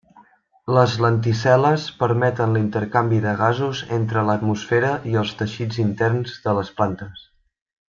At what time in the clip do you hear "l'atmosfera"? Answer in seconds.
4.31-4.91